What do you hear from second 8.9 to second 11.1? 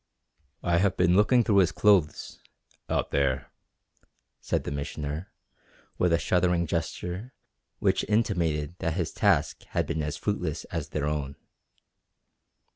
his task had been as fruitless as their